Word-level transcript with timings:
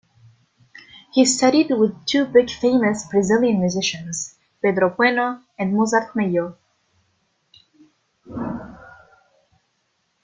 He 1.13 1.25
studied 1.25 1.69
with 1.69 2.05
two 2.07 2.25
big 2.25 2.49
famous 2.49 3.07
Brazilian 3.07 3.59
musicians: 3.59 4.35
Pedro 4.59 4.89
Bueno 4.97 5.43
and 5.59 5.73
Mozart 5.77 6.15
Mello. 6.15 6.57